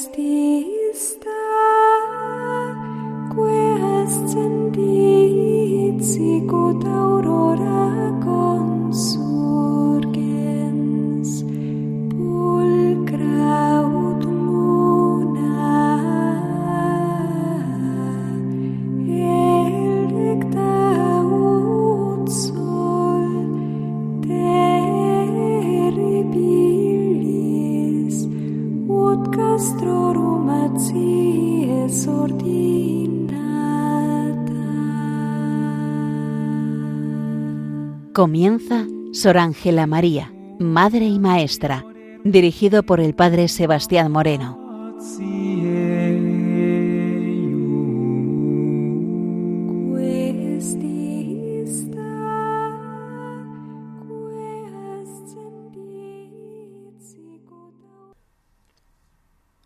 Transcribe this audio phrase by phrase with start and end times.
[0.00, 0.39] Christi.
[38.20, 41.86] Comienza Sor Ángela María, Madre y Maestra,
[42.22, 44.58] dirigido por el Padre Sebastián Moreno.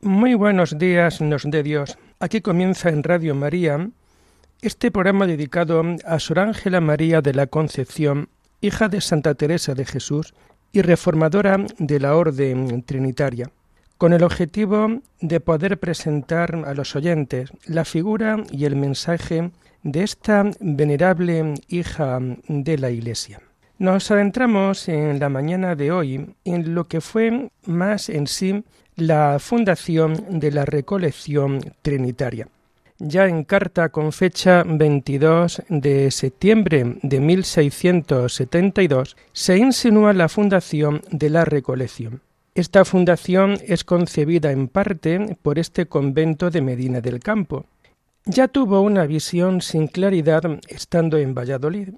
[0.01, 1.99] Muy buenos días, nos de Dios.
[2.21, 3.91] Aquí comienza en Radio María
[4.63, 8.29] este programa dedicado a Sor Ángela María de la Concepción
[8.60, 10.35] hija de Santa Teresa de Jesús
[10.73, 13.51] y reformadora de la Orden Trinitaria,
[13.99, 19.51] con el objetivo de poder presentar a los oyentes la figura y el mensaje
[19.83, 23.41] de esta venerable hija de la Iglesia.
[23.79, 28.65] Nos adentramos en la mañana de hoy en lo que fue más en sí
[28.96, 32.49] la fundación de la recolección trinitaria
[32.98, 41.30] ya en carta con fecha 22 de septiembre de 1672, se insinúa la fundación de
[41.30, 42.22] la Recolección.
[42.54, 47.66] Esta fundación es concebida en parte por este convento de Medina del Campo.
[48.26, 51.90] Ya tuvo una visión sin claridad estando en Valladolid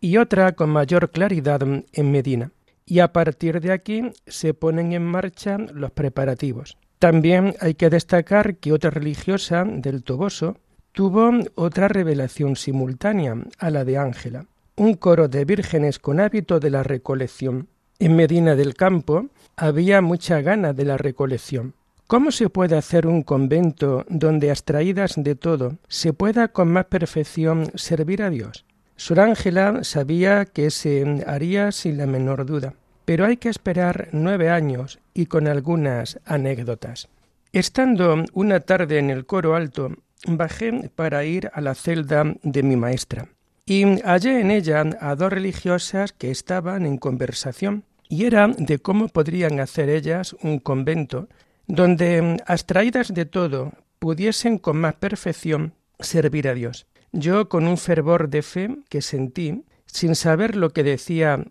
[0.00, 2.52] y otra con mayor claridad en Medina.
[2.86, 6.76] Y a partir de aquí se ponen en marcha los preparativos.
[7.04, 10.56] También hay que destacar que otra religiosa del Toboso
[10.92, 16.70] tuvo otra revelación simultánea a la de Ángela, un coro de vírgenes con hábito de
[16.70, 17.68] la recolección.
[17.98, 21.74] En Medina del Campo había mucha gana de la recolección.
[22.06, 27.70] ¿Cómo se puede hacer un convento donde, abstraídas de todo, se pueda con más perfección
[27.74, 28.64] servir a Dios?
[28.96, 32.72] Sor Ángela sabía que se haría sin la menor duda,
[33.04, 37.08] pero hay que esperar nueve años y con algunas anécdotas.
[37.52, 39.92] Estando una tarde en el coro alto,
[40.26, 43.28] bajé para ir a la celda de mi maestra
[43.66, 49.08] y hallé en ella a dos religiosas que estaban en conversación y era de cómo
[49.08, 51.28] podrían hacer ellas un convento
[51.66, 56.86] donde, abstraídas de todo, pudiesen con más perfección servir a Dios.
[57.12, 61.42] Yo, con un fervor de fe que sentí, sin saber lo que decía,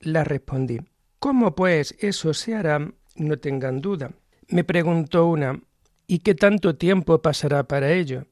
[0.00, 0.80] la respondí.
[1.20, 2.90] ¿Cómo pues eso se hará?
[3.14, 4.12] No tengan duda.
[4.48, 5.60] Me preguntó una,
[6.06, 8.24] ¿y qué tanto tiempo pasará para ello?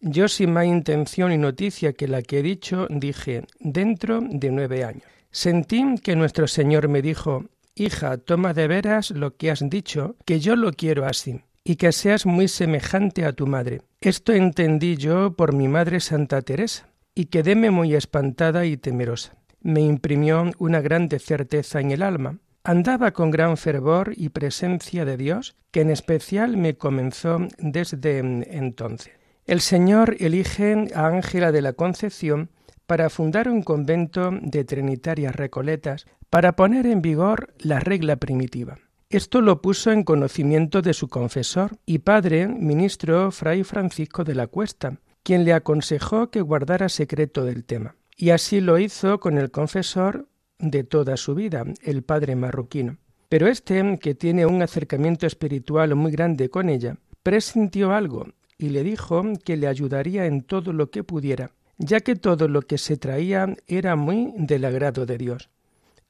[0.00, 4.82] Yo, sin más intención y noticia que la que he dicho, dije, dentro de nueve
[4.82, 5.04] años.
[5.30, 7.44] Sentí que nuestro Señor me dijo,
[7.74, 11.92] Hija, toma de veras lo que has dicho, que yo lo quiero así, y que
[11.92, 13.82] seas muy semejante a tu madre.
[14.00, 19.80] Esto entendí yo por mi madre Santa Teresa, y quedéme muy espantada y temerosa me
[19.80, 22.38] imprimió una grande certeza en el alma.
[22.64, 29.12] Andaba con gran fervor y presencia de Dios, que en especial me comenzó desde entonces.
[29.44, 32.50] El Señor elige a Ángela de la Concepción
[32.86, 38.78] para fundar un convento de trinitarias recoletas para poner en vigor la regla primitiva.
[39.10, 44.46] Esto lo puso en conocimiento de su confesor y padre, ministro Fray Francisco de la
[44.46, 47.96] Cuesta, quien le aconsejó que guardara secreto del tema.
[48.16, 50.28] Y así lo hizo con el confesor
[50.58, 52.98] de toda su vida, el padre marroquino.
[53.28, 58.28] Pero este, que tiene un acercamiento espiritual muy grande con ella, presintió algo
[58.58, 62.62] y le dijo que le ayudaría en todo lo que pudiera, ya que todo lo
[62.62, 65.48] que se traía era muy del agrado de Dios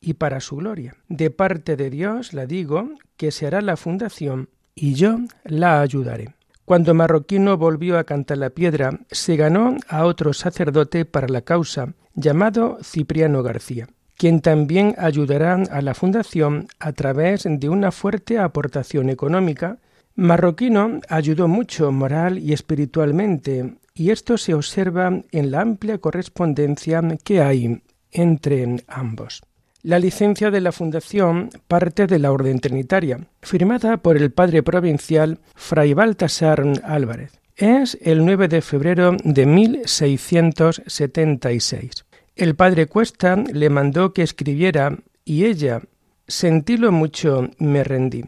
[0.03, 0.97] y para su gloria.
[1.09, 6.35] De parte de Dios, la digo, que se hará la fundación y yo la ayudaré.
[6.65, 11.95] Cuando Marroquino volvió a cantar la piedra, se ganó a otro sacerdote para la causa,
[12.15, 19.11] llamado Cipriano García, quien también ayudará a la fundación a través de una fuerte aportación
[19.11, 19.79] económica.
[20.15, 27.43] Marroquino ayudó mucho moral y espiritualmente, y esto se observa en la amplia correspondencia que
[27.43, 27.83] hay
[28.13, 29.43] entre ambos.
[29.85, 35.41] La licencia de la Fundación parte de la Orden Trinitaria, firmada por el padre provincial
[35.57, 37.33] Fray Baltasar Álvarez.
[37.57, 42.05] Es el 9 de febrero de 1676.
[42.37, 45.83] El padre Cuesta le mandó que escribiera y ella,
[46.29, 48.23] sentílo mucho, me rendí.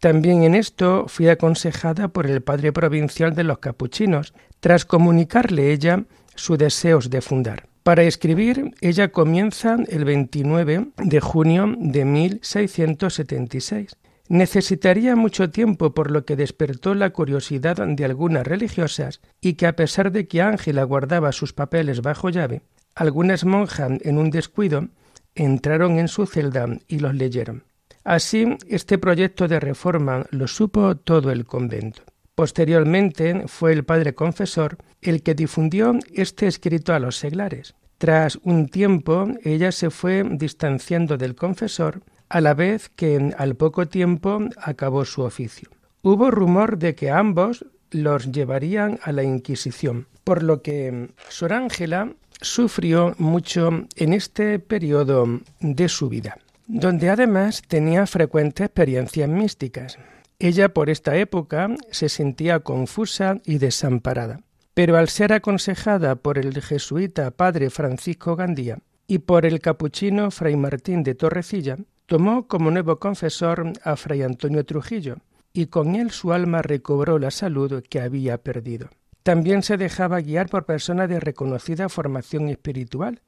[0.00, 6.02] También en esto fui aconsejada por el padre provincial de los capuchinos, tras comunicarle ella
[6.34, 7.68] sus deseos de fundar.
[7.86, 13.96] Para escribir, ella comienza el 29 de junio de 1676.
[14.28, 19.76] Necesitaría mucho tiempo por lo que despertó la curiosidad de algunas religiosas y que a
[19.76, 22.62] pesar de que Ángela guardaba sus papeles bajo llave,
[22.96, 24.88] algunas monjas en un descuido
[25.36, 27.62] entraron en su celda y los leyeron.
[28.02, 32.02] Así, este proyecto de reforma lo supo todo el convento.
[32.36, 37.74] Posteriormente fue el padre confesor el que difundió este escrito a los seglares.
[37.96, 43.88] Tras un tiempo ella se fue distanciando del confesor, a la vez que al poco
[43.88, 45.70] tiempo acabó su oficio.
[46.02, 52.12] Hubo rumor de que ambos los llevarían a la Inquisición, por lo que Sor Ángela
[52.42, 56.36] sufrió mucho en este periodo de su vida,
[56.66, 59.98] donde además tenía frecuentes experiencias místicas.
[60.38, 64.40] Ella por esta época se sentía confusa y desamparada,
[64.74, 70.56] pero al ser aconsejada por el jesuita padre Francisco Gandía y por el capuchino fray
[70.56, 75.16] Martín de Torrecilla, tomó como nuevo confesor a fray Antonio Trujillo,
[75.54, 78.90] y con él su alma recobró la salud que había perdido.
[79.22, 83.22] También se dejaba guiar por personas de reconocida formación espiritual,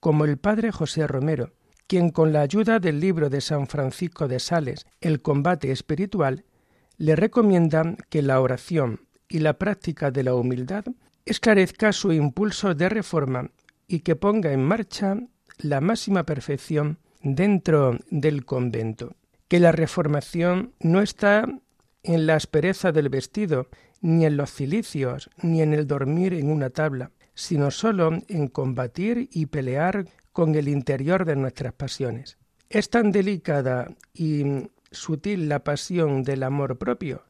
[0.00, 1.52] como el padre José Romero,
[1.86, 6.44] quien con la ayuda del libro de San Francisco de Sales, El combate espiritual,
[6.96, 10.84] le recomiendan que la oración y la práctica de la humildad
[11.24, 13.50] esclarezca su impulso de reforma
[13.86, 15.18] y que ponga en marcha
[15.58, 19.16] la máxima perfección dentro del convento,
[19.48, 21.46] que la reformación no está
[22.02, 23.68] en la aspereza del vestido,
[24.00, 29.30] ni en los cilicios, ni en el dormir en una tabla, sino sólo en combatir
[29.32, 32.36] y pelear con el interior de nuestras pasiones.
[32.68, 34.44] Es tan delicada y
[34.94, 37.24] sutil la pasión del amor propio,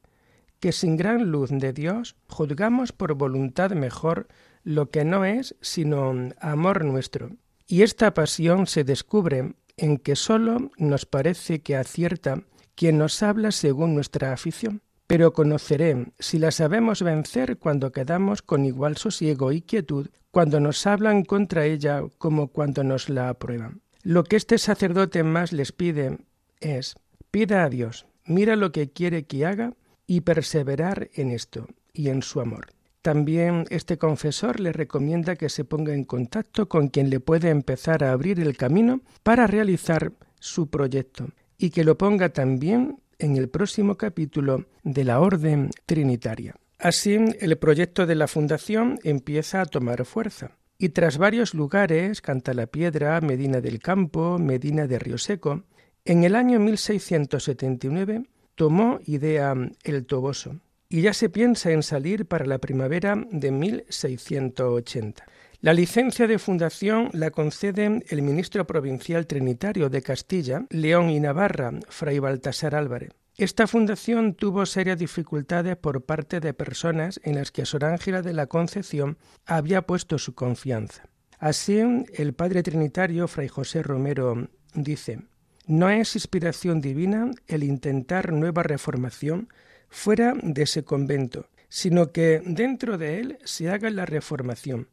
[0.60, 4.28] que sin gran luz de Dios juzgamos por voluntad mejor
[4.62, 7.30] lo que no es sino amor nuestro.
[7.66, 12.42] Y esta pasión se descubre en que sólo nos parece que acierta
[12.74, 14.82] quien nos habla según nuestra afición.
[15.06, 20.86] Pero conoceré si la sabemos vencer cuando quedamos con igual sosiego y quietud, cuando nos
[20.86, 23.82] hablan contra ella como cuando nos la aprueban.
[24.02, 26.18] Lo que este sacerdote más les pide
[26.60, 26.94] es
[27.34, 29.72] Pida a Dios, mira lo que quiere que haga
[30.06, 32.68] y perseverar en esto y en su amor.
[33.02, 38.04] También este confesor le recomienda que se ponga en contacto con quien le puede empezar
[38.04, 43.48] a abrir el camino para realizar su proyecto y que lo ponga también en el
[43.48, 46.54] próximo capítulo de la Orden Trinitaria.
[46.78, 50.52] Así, el proyecto de la Fundación empieza a tomar fuerza.
[50.78, 55.64] Y tras varios lugares, Canta la Piedra, Medina del Campo, Medina de Río Seco,
[56.04, 58.24] en el año 1679
[58.54, 59.54] tomó idea
[59.84, 65.24] el Toboso y ya se piensa en salir para la primavera de 1680.
[65.60, 71.72] La licencia de fundación la concede el ministro provincial trinitario de Castilla, León y Navarra,
[71.88, 73.12] Fray Baltasar Álvarez.
[73.38, 78.34] Esta fundación tuvo serias dificultades por parte de personas en las que Sor Ángela de
[78.34, 79.16] la Concepción
[79.46, 81.08] había puesto su confianza.
[81.38, 81.80] Así,
[82.12, 85.22] el padre trinitario Fray José Romero dice
[85.66, 89.48] no es inspiración divina el intentar nueva reformación
[89.88, 94.88] fuera de ese convento, sino que dentro de él se haga la reformación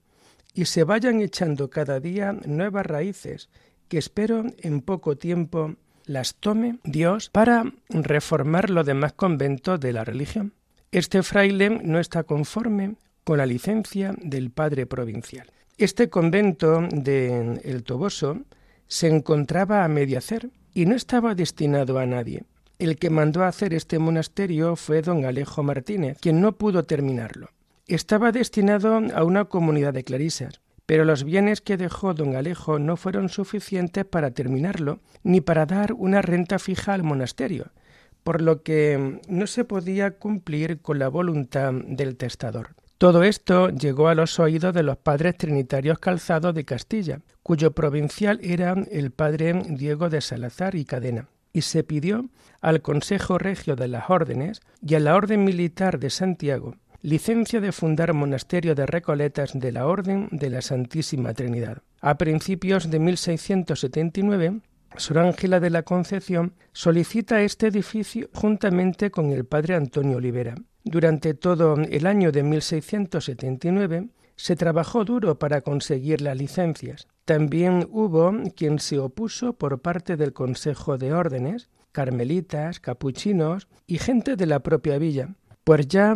[0.54, 3.50] y se vayan echando cada día nuevas raíces
[3.88, 5.76] que espero en poco tiempo
[6.06, 10.54] las tome Dios para reformar los demás conventos de la religión.
[10.92, 15.48] Este fraile no está conforme con la licencia del padre provincial.
[15.78, 18.42] Este convento de El Toboso
[18.88, 22.44] se encontraba a medio hacer y no estaba destinado a nadie.
[22.80, 27.50] El que mandó hacer este monasterio fue don Alejo Martínez, quien no pudo terminarlo.
[27.88, 32.98] Estaba destinado a una comunidad de clarisas, pero los bienes que dejó don Alejo no
[32.98, 37.72] fueron suficientes para terminarlo, ni para dar una renta fija al monasterio,
[38.24, 42.76] por lo que no se podía cumplir con la voluntad del testador.
[43.02, 48.40] Todo esto llegó a los oídos de los padres trinitarios calzados de Castilla, cuyo provincial
[48.44, 52.30] era el padre Diego de Salazar y Cadena, y se pidió
[52.62, 57.72] al Consejo Regio de las Órdenes y a la Orden Militar de Santiago licencia de
[57.72, 61.82] fundar monasterio de Recoletas de la Orden de la Santísima Trinidad.
[62.02, 64.60] A principios de 1679,
[64.96, 71.34] Sor Ángela de la Concepción solicita este edificio juntamente con el padre Antonio Olivera durante
[71.34, 77.08] todo el año de 1679 se trabajó duro para conseguir las licencias.
[77.26, 84.36] También hubo quien se opuso por parte del Consejo de Órdenes carmelitas, capuchinos y gente
[84.36, 86.16] de la propia villa, pues ya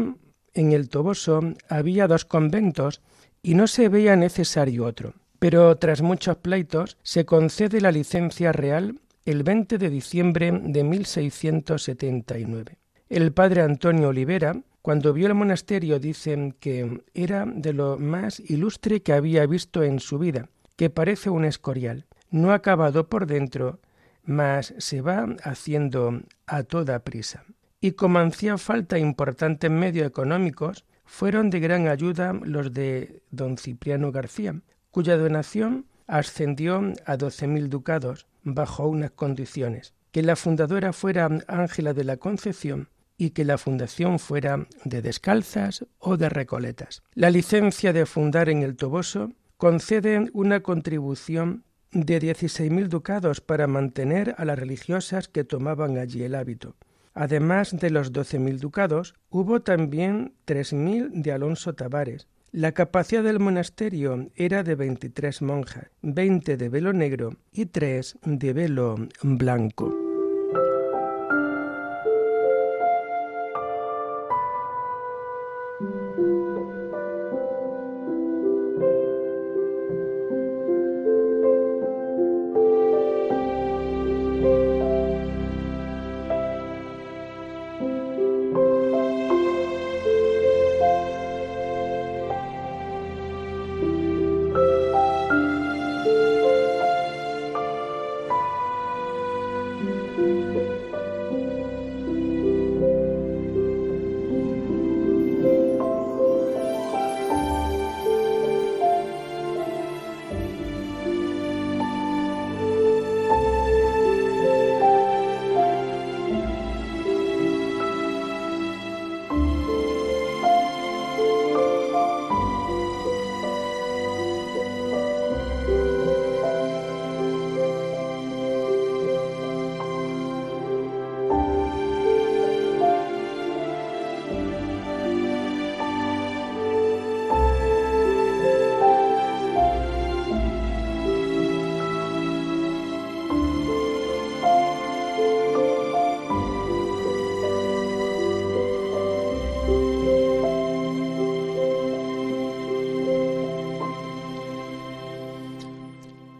[0.53, 3.01] en el Toboso había dos conventos
[3.43, 5.13] y no se veía necesario otro.
[5.39, 12.77] Pero tras muchos pleitos se concede la licencia real el 20 de diciembre de 1679.
[13.15, 19.03] El padre Antonio Olivera, cuando vio el monasterio, dice que era de lo más ilustre
[19.03, 23.79] que había visto en su vida, que parece un escorial, no acabado por dentro,
[24.25, 27.45] mas se va haciendo a toda prisa.
[27.79, 34.11] Y como hacía falta importantes medios económicos, fueron de gran ayuda los de don Cipriano
[34.11, 34.59] García,
[34.91, 41.93] cuya donación ascendió a doce mil ducados bajo unas condiciones, que la fundadora fuera Ángela
[41.93, 47.03] de la Concepción y que la fundación fuera de descalzas o de recoletas.
[47.13, 53.67] La licencia de fundar en el Toboso concede una contribución de dieciséis mil ducados para
[53.67, 56.75] mantener a las religiosas que tomaban allí el hábito.
[57.13, 62.27] Además de los doce mil ducados, hubo también tres mil de Alonso Tavares.
[62.51, 68.51] La capacidad del monasterio era de veintitrés monjas, veinte de velo negro y tres de
[68.51, 70.04] velo blanco.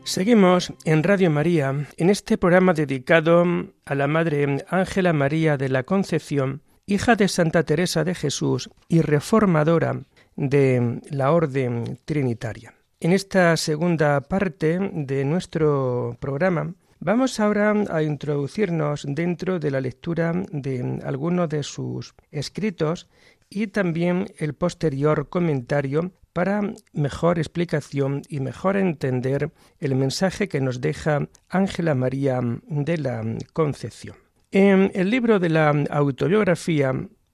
[0.05, 3.43] Seguimos en Radio María, en este programa dedicado
[3.85, 9.01] a la Madre Ángela María de la Concepción, hija de Santa Teresa de Jesús y
[9.01, 10.03] reformadora
[10.35, 12.75] de la Orden Trinitaria.
[12.99, 20.33] En esta segunda parte de nuestro programa vamos ahora a introducirnos dentro de la lectura
[20.51, 23.09] de algunos de sus escritos
[23.49, 30.81] y también el posterior comentario para mejor explicación y mejor entender el mensaje que nos
[30.81, 33.23] deja Ángela María de la
[33.53, 34.17] Concepción.
[34.51, 36.91] En el libro de la autobiografía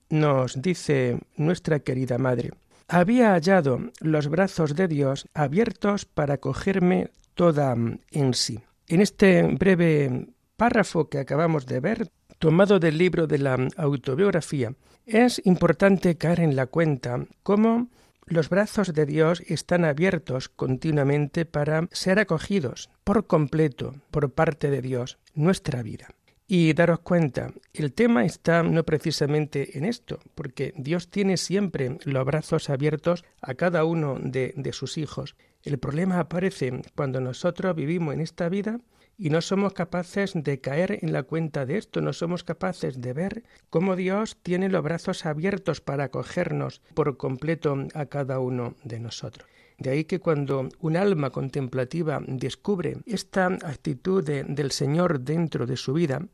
[0.08, 2.52] nos dice nuestra querida madre,
[2.86, 7.74] había hallado los brazos de Dios abiertos para cogerme toda
[8.12, 8.60] en sí.
[8.86, 14.74] En este breve párrafo que acabamos de ver, tomado del libro de la autobiografía,
[15.06, 17.88] es importante caer en la cuenta cómo
[18.26, 24.80] los brazos de Dios están abiertos continuamente para ser acogidos por completo por parte de
[24.82, 26.08] Dios nuestra vida.
[26.46, 32.24] Y daros cuenta, el tema está no precisamente en esto, porque Dios tiene siempre los
[32.26, 35.34] brazos abiertos a cada uno de, de sus hijos.
[35.62, 38.80] El problema aparece cuando nosotros vivimos en esta vida
[39.18, 43.12] y no somos capaces de caer en la cuenta de esto, no somos capaces de
[43.12, 49.00] ver cómo Dios tiene los brazos abiertos para acogernos por completo a cada uno de
[49.00, 49.48] nosotros.
[49.78, 55.92] De ahí que cuando un alma contemplativa descubre esta actitud del Señor dentro de su
[55.92, 56.26] vida,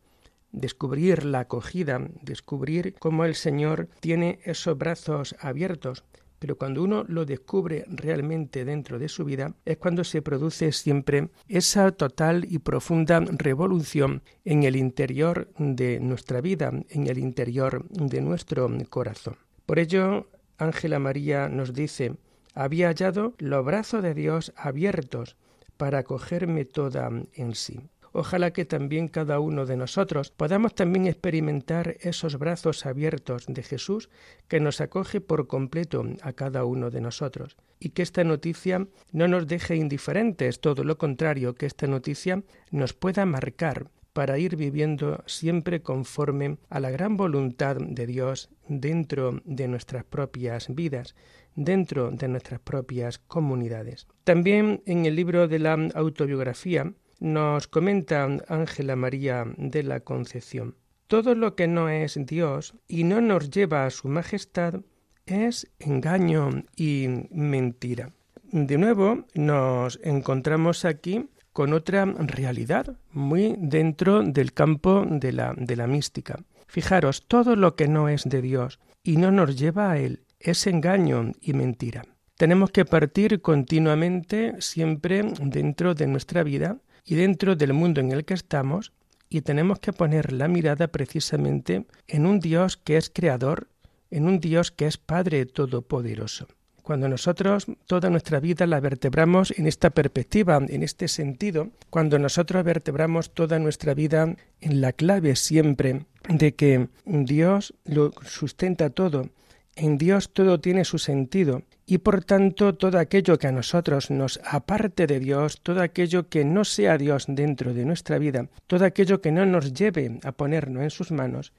[0.53, 6.05] descubrir la acogida, descubrir cómo el Señor tiene esos brazos abiertos
[6.39, 11.29] pero cuando uno lo descubre realmente dentro de su vida es cuando se produce siempre
[11.49, 18.21] esa total y profunda revolución en el interior de nuestra vida, en el interior de
[18.21, 19.37] nuestro corazón.
[19.67, 20.29] Por ello,
[20.59, 22.15] Ángela María nos dice,
[22.55, 25.37] había hallado los brazos de Dios abiertos
[25.77, 27.81] para acogerme toda en sí.
[28.13, 34.09] Ojalá que también cada uno de nosotros podamos también experimentar esos brazos abiertos de Jesús
[34.49, 37.57] que nos acoge por completo a cada uno de nosotros.
[37.81, 42.93] Y que esta noticia no nos deje indiferentes, todo lo contrario, que esta noticia nos
[42.93, 49.69] pueda marcar para ir viviendo siempre conforme a la gran voluntad de Dios dentro de
[49.69, 51.15] nuestras propias vidas,
[51.55, 54.09] dentro de nuestras propias comunidades.
[54.25, 60.77] También en el libro de la autobiografía nos comenta Ángela María de la Concepción.
[61.07, 64.81] Todo lo que no es Dios y no nos lleva a su majestad
[65.27, 68.13] es engaño y mentira.
[68.45, 75.77] De nuevo nos encontramos aquí con otra realidad muy dentro del campo de la, de
[75.77, 76.39] la mística.
[76.67, 80.67] Fijaros, todo lo que no es de Dios y no nos lleva a Él es
[80.67, 82.05] engaño y mentira.
[82.37, 88.27] Tenemos que partir continuamente siempre dentro de nuestra vida y dentro del mundo en el
[88.27, 88.93] que estamos
[89.31, 93.69] y tenemos que poner la mirada precisamente en un Dios que es creador,
[94.11, 96.49] en un Dios que es Padre Todopoderoso.
[96.83, 102.63] Cuando nosotros toda nuestra vida la vertebramos en esta perspectiva, en este sentido, cuando nosotros
[102.63, 109.31] vertebramos toda nuestra vida en la clave siempre de que Dios lo sustenta todo,
[109.79, 114.41] en Dios todo tiene su sentido y por tanto todo aquello que a nosotros nos
[114.45, 119.21] aparte de Dios, todo aquello que no sea Dios dentro de nuestra vida, todo aquello
[119.21, 121.53] que no nos lleve a ponernos en sus manos,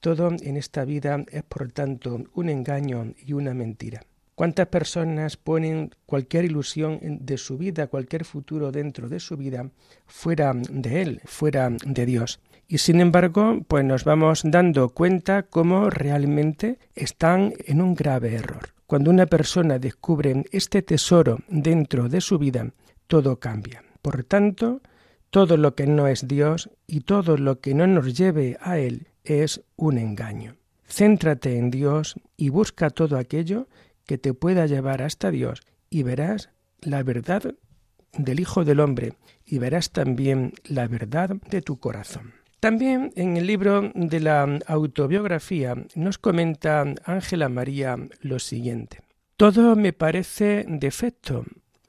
[0.00, 4.02] todo en esta vida es por tanto un engaño y una mentira.
[4.34, 9.70] ¿Cuántas personas ponen cualquier ilusión de su vida, cualquier futuro dentro de su vida,
[10.06, 12.40] fuera de Él, fuera de Dios?
[12.70, 18.68] Y sin embargo, pues nos vamos dando cuenta cómo realmente están en un grave error.
[18.86, 22.72] Cuando una persona descubre este tesoro dentro de su vida,
[23.08, 23.82] todo cambia.
[24.02, 24.82] Por tanto,
[25.30, 29.08] todo lo que no es Dios y todo lo que no nos lleve a Él
[29.24, 30.54] es un engaño.
[30.88, 33.66] Céntrate en Dios y busca todo aquello
[34.06, 35.60] que te pueda llevar hasta Dios
[35.90, 36.50] y verás
[36.82, 37.52] la verdad
[38.16, 42.39] del Hijo del Hombre y verás también la verdad de tu corazón.
[42.60, 49.00] También en el libro de la autobiografía nos comenta Ángela María lo siguiente.
[49.38, 51.46] Todo me parece defecto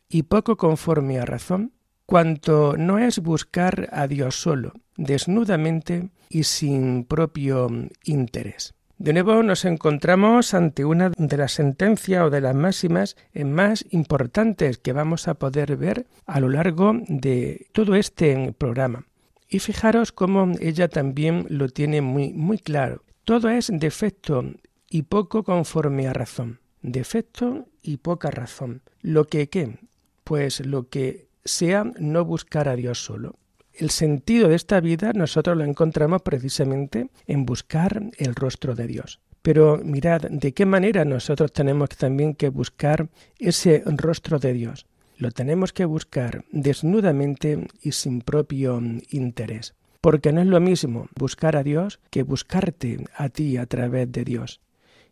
[0.08, 1.74] y poco conforme a razón,
[2.06, 7.70] cuanto no es buscar a Dios solo, desnudamente y sin propio
[8.06, 8.74] interés.
[8.98, 14.78] De nuevo nos encontramos ante una de las sentencias o de las máximas más importantes
[14.78, 19.06] que vamos a poder ver a lo largo de todo este programa.
[19.54, 23.04] Y fijaros cómo ella también lo tiene muy, muy claro.
[23.26, 24.46] Todo es defecto
[24.90, 26.62] y poco conforme a razón.
[26.82, 28.82] Defecto y poca razón.
[29.02, 29.78] Lo que qué?
[30.24, 33.36] Pues lo que sea no buscar a Dios solo.
[33.74, 39.20] El sentido de esta vida nosotros lo encontramos precisamente en buscar el rostro de Dios.
[39.42, 44.86] Pero mirad, ¿de qué manera nosotros tenemos también que buscar ese rostro de Dios?
[45.22, 48.82] Lo tenemos que buscar desnudamente y sin propio
[49.12, 49.76] interés.
[50.02, 54.24] Porque no es lo mismo buscar a Dios que buscarte a ti a través de
[54.24, 54.62] Dios.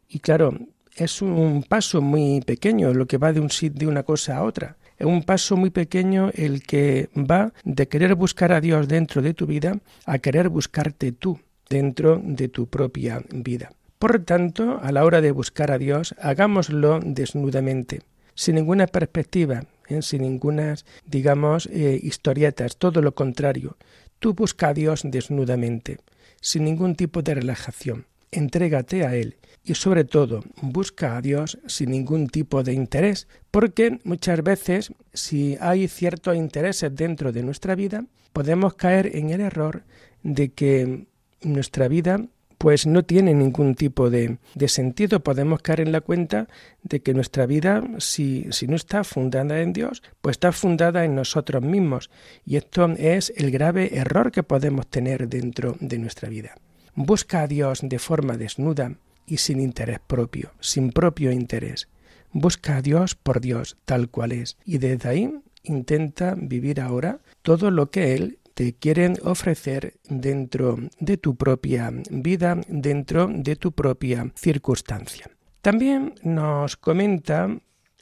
[0.07, 0.57] Y claro,
[0.95, 4.77] es un paso muy pequeño lo que va de, un, de una cosa a otra.
[4.97, 9.35] Es un paso muy pequeño el que va de querer buscar a Dios dentro de
[9.35, 13.73] tu vida a querer buscarte tú dentro de tu propia vida.
[13.99, 18.01] Por tanto, a la hora de buscar a Dios, hagámoslo desnudamente,
[18.33, 20.02] sin ninguna perspectiva, ¿eh?
[20.02, 20.75] sin ninguna,
[21.06, 23.78] digamos, eh, historietas, todo lo contrario.
[24.19, 25.97] Tú busca a Dios desnudamente,
[26.41, 28.06] sin ningún tipo de relajación.
[28.32, 33.99] Entrégate a Él y sobre todo busca a Dios sin ningún tipo de interés, porque
[34.04, 39.84] muchas veces si hay ciertos intereses dentro de nuestra vida, podemos caer en el error
[40.23, 41.08] de que
[41.41, 42.25] nuestra vida
[42.59, 45.21] pues no tiene ningún tipo de, sentido.
[45.21, 46.47] Podemos caer en la cuenta
[46.83, 51.15] de que nuestra vida, si, si no está fundada en Dios, pues está fundada en
[51.15, 52.11] nosotros mismos.
[52.45, 56.55] Y esto es el grave error que podemos tener dentro de nuestra vida.
[56.95, 58.93] Busca a Dios de forma desnuda
[59.25, 61.87] y sin interés propio, sin propio interés.
[62.33, 67.71] Busca a Dios por Dios, tal cual es, y desde ahí intenta vivir ahora todo
[67.71, 68.38] lo que Él
[68.79, 75.29] quieren ofrecer dentro de tu propia vida, dentro de tu propia circunstancia.
[75.61, 77.49] También nos comenta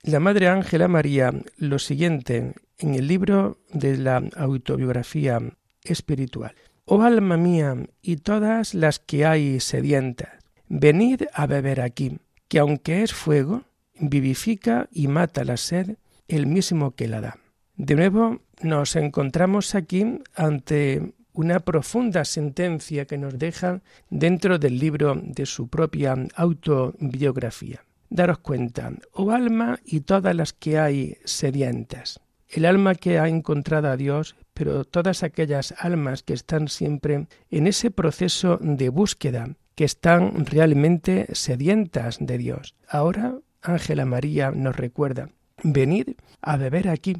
[0.03, 5.39] la Madre Ángela María lo siguiente en el libro de la autobiografía
[5.83, 6.55] espiritual.
[6.85, 10.29] Oh alma mía y todas las que hay sedientas,
[10.69, 13.63] venid a beber aquí, que aunque es fuego,
[13.99, 17.37] vivifica y mata la sed el mismo que la da.
[17.75, 25.15] De nuevo nos encontramos aquí ante una profunda sentencia que nos deja dentro del libro
[25.21, 27.83] de su propia autobiografía.
[28.09, 32.19] Daros cuenta, oh alma y todas las que hay sedientas.
[32.47, 37.67] El alma que ha encontrado a Dios pero todas aquellas almas que están siempre en
[37.67, 42.73] ese proceso de búsqueda, que están realmente sedientas de Dios.
[42.89, 45.29] Ahora Ángela María nos recuerda,
[45.61, 47.17] venid a beber aquí,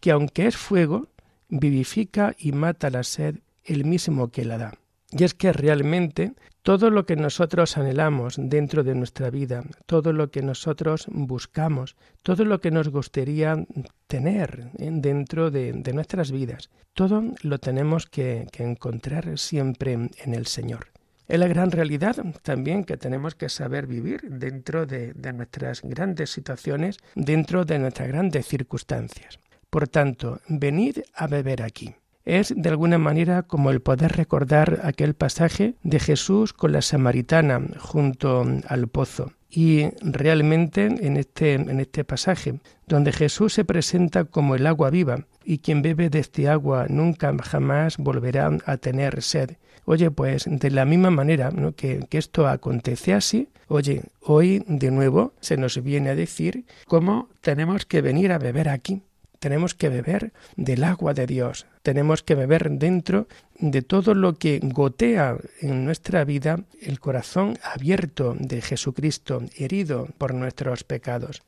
[0.00, 1.08] que aunque es fuego,
[1.48, 4.72] vivifica y mata la sed el mismo que la da.
[5.12, 10.30] Y es que realmente todo lo que nosotros anhelamos dentro de nuestra vida, todo lo
[10.30, 13.66] que nosotros buscamos, todo lo que nos gustaría
[14.06, 20.88] tener dentro de, nuestras vidas, todo lo tenemos que, encontrar siempre en el Señor.
[21.26, 26.98] Es la gran realidad también que tenemos que saber vivir dentro de nuestras grandes situaciones,
[27.14, 29.38] dentro de nuestras grandes circunstancias.
[29.70, 35.14] Por tanto, venid a beber aquí es de alguna manera como el poder recordar aquel
[35.14, 39.32] pasaje de Jesús con la samaritana junto al pozo.
[39.50, 45.26] Y realmente en este, en este pasaje, donde Jesús se presenta como el agua viva,
[45.44, 49.56] y quien bebe de este agua nunca jamás volverá a tener sed.
[49.86, 55.32] Oye, pues de la misma manera que, que esto acontece así, oye, hoy de nuevo
[55.40, 59.02] se nos viene a decir cómo tenemos que venir a beber aquí
[59.40, 63.26] tenemos que beber del agua de Dios, tenemos que beber dentro
[63.58, 70.34] de todo lo que gotea en nuestra vida el corazón abierto de Jesucristo, herido por
[70.34, 71.42] nuestros pecados.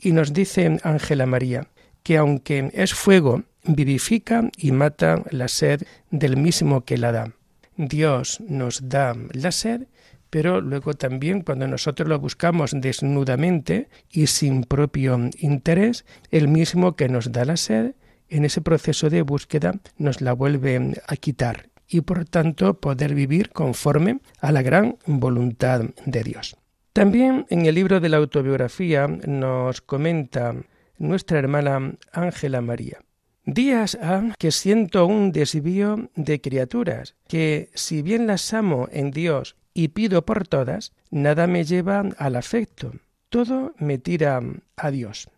[0.00, 1.68] Y nos dice Ángela María
[2.02, 7.32] que aunque es fuego, vivifica y mata la sed del mismo que la da.
[7.76, 9.82] Dios nos da la sed
[10.30, 17.08] pero luego también cuando nosotros lo buscamos desnudamente y sin propio interés, el mismo que
[17.08, 17.94] nos da la sed,
[18.28, 23.50] en ese proceso de búsqueda nos la vuelve a quitar y por tanto poder vivir
[23.50, 26.56] conforme a la gran voluntad de Dios.
[26.92, 30.54] También en el libro de la autobiografía nos comenta
[30.98, 32.98] nuestra hermana Ángela María.
[33.44, 39.56] Días ha que siento un desvío de criaturas, que si bien las amo en Dios
[39.78, 42.94] y pido por todas, nada me lleva al afecto,
[43.28, 44.42] todo me tira
[44.74, 45.30] a Dios.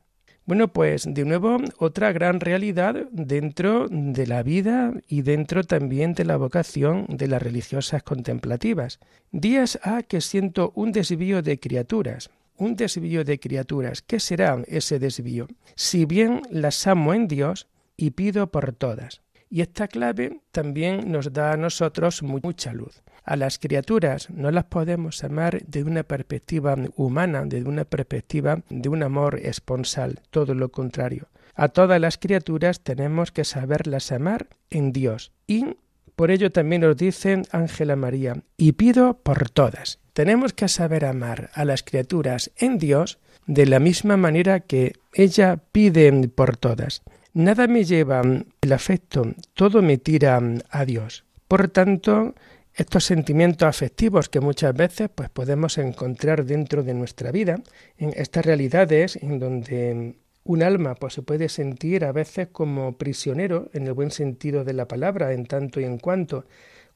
[0.46, 6.24] Bueno, pues de nuevo otra gran realidad dentro de la vida y dentro también de
[6.24, 8.98] la vocación de las religiosas contemplativas.
[9.30, 14.00] Días ha que siento un desvío de criaturas, un desvío de criaturas.
[14.00, 15.48] ¿Qué será ese desvío?
[15.74, 19.20] Si bien las amo en Dios y pido por todas.
[19.50, 23.02] Y esta clave también nos da a nosotros mucha luz.
[23.24, 28.88] A las criaturas no las podemos amar de una perspectiva humana, de una perspectiva de
[28.88, 31.28] un amor esponsal, todo lo contrario.
[31.54, 35.32] A todas las criaturas tenemos que saberlas amar en Dios.
[35.46, 35.76] Y
[36.16, 39.98] por ello también nos dice Ángela María, y pido por todas.
[40.12, 45.58] Tenemos que saber amar a las criaturas en Dios de la misma manera que ella
[45.72, 47.02] pide por todas.
[47.32, 48.22] Nada me lleva
[48.60, 51.24] el afecto, todo me tira a Dios.
[51.48, 52.34] Por tanto,
[52.74, 57.60] estos sentimientos afectivos que muchas veces pues, podemos encontrar dentro de nuestra vida,
[57.98, 63.70] en estas realidades en donde un alma pues, se puede sentir a veces como prisionero,
[63.72, 66.44] en el buen sentido de la palabra, en tanto y en cuanto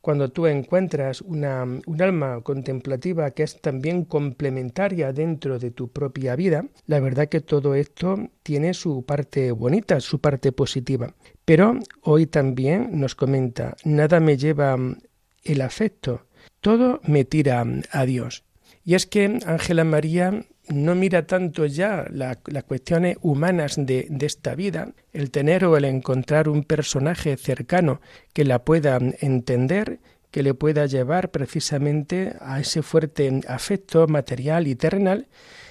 [0.04, 6.36] cuando tú encuentras una, un alma contemplativa que es también complementaria dentro de tu propia
[6.36, 11.14] vida, la verdad que todo esto tiene su parte bonita, su parte positiva.
[11.46, 14.76] Pero hoy también nos comenta, nada me lleva
[15.44, 16.26] el afecto,
[16.60, 18.44] todo me tira a Dios.
[18.84, 24.54] Y es que Ángela María no mira tanto ya las cuestiones humanas de, de, esta
[24.54, 28.00] vida, el tener o el encontrar un personaje cercano
[28.32, 34.74] que la pueda entender, que le pueda llevar precisamente a ese fuerte afecto material y
[34.74, 35.28] terrenal,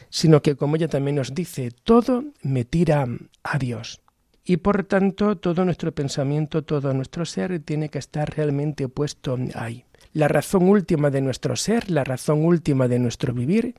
[0.10, 3.08] sino que, como ella también nos dice, todo me tira
[3.44, 4.00] a Dios.
[4.46, 9.86] Y por tanto, todo nuestro pensamiento, todo nuestro ser tiene que estar realmente puesto ahí.
[10.12, 13.76] La razón última de nuestro ser, la razón última de nuestro vivir,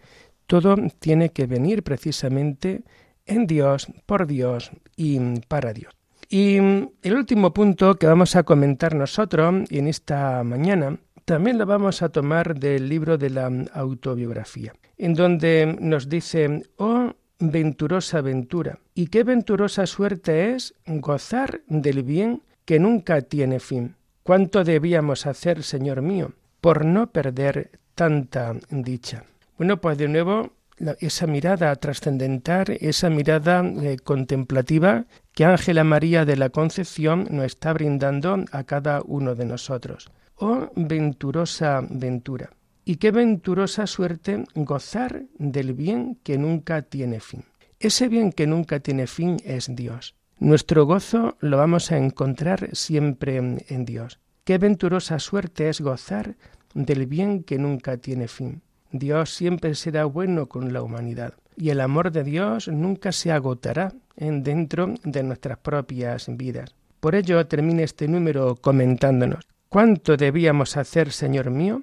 [0.47, 2.83] todo tiene que venir precisamente
[3.27, 5.95] en Dios, por Dios y para Dios.
[6.29, 12.03] Y el último punto que vamos a comentar nosotros en esta mañana también lo vamos
[12.03, 17.15] a tomar del libro de la autobiografía, en donde nos dice, oh
[17.51, 23.95] venturosa ventura, y qué venturosa suerte es gozar del bien que nunca tiene fin.
[24.23, 29.25] ¿Cuánto debíamos hacer, Señor mío, por no perder tanta dicha?
[29.59, 30.51] Bueno, pues de nuevo
[30.99, 37.73] esa mirada trascendental, esa mirada eh, contemplativa que Ángela María de la Concepción nos está
[37.73, 40.11] brindando a cada uno de nosotros.
[40.37, 42.51] Oh venturosa ventura.
[42.85, 47.45] Y qué venturosa suerte gozar del bien que nunca tiene fin.
[47.81, 50.15] Ese bien que nunca tiene fin es Dios.
[50.39, 54.21] Nuestro gozo lo vamos a encontrar siempre en Dios.
[54.45, 56.37] Qué venturosa suerte es gozar
[56.75, 58.63] del bien que nunca tiene fin.
[58.93, 63.93] Dios siempre será bueno con la humanidad y el amor de Dios nunca se agotará
[64.17, 66.75] en dentro de nuestras propias vidas.
[67.01, 71.83] Por ello termina este número comentándonos cuánto debíamos hacer, Señor mío,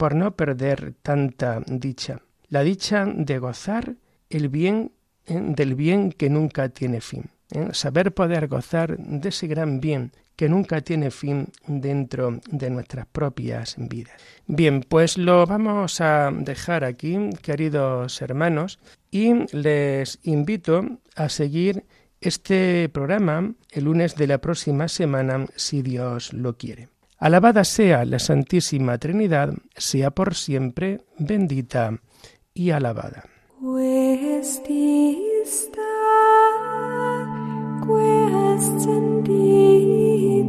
[0.00, 3.96] por no perder tanta dicha, la dicha de gozar
[4.30, 4.92] el bien
[5.26, 5.38] ¿eh?
[5.42, 7.24] del bien que nunca tiene fin.
[7.52, 7.68] ¿eh?
[7.72, 13.76] Saber poder gozar de ese gran bien que nunca tiene fin dentro de nuestras propias
[13.76, 14.14] vidas.
[14.46, 18.78] Bien, pues lo vamos a dejar aquí, queridos hermanos,
[19.10, 20.82] y les invito
[21.14, 21.84] a seguir
[22.22, 26.88] este programa el lunes de la próxima semana, si Dios lo quiere.
[27.20, 32.00] Alabada sea la Santísima Trinidad, sea por siempre bendita
[32.54, 33.24] y alabada.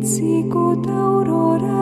[0.04, 1.82] sicut aurora